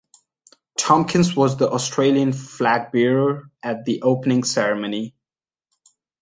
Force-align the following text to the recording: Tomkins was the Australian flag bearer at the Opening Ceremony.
Tomkins 0.79 1.35
was 1.35 1.57
the 1.57 1.69
Australian 1.71 2.33
flag 2.33 2.91
bearer 2.91 3.51
at 3.61 3.85
the 3.85 4.01
Opening 4.01 4.43
Ceremony. 4.43 5.13